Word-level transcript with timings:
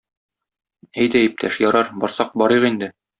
Әйдә, 1.03 1.21
иптәш, 1.27 1.59
ярар, 1.67 1.91
барсак 2.05 2.33
барыйк 2.43 2.67
инде. 2.71 2.91